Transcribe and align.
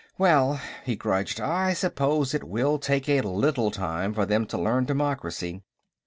Well," 0.17 0.59
he 0.83 0.95
grudged, 0.95 1.39
"I 1.39 1.73
suppose 1.73 2.33
it 2.33 2.43
will 2.43 2.79
take 2.79 3.07
a 3.07 3.21
little 3.21 3.69
time 3.69 4.15
for 4.15 4.25
them 4.25 4.47
to 4.47 4.57
learn 4.57 4.85
democracy." 4.85 5.61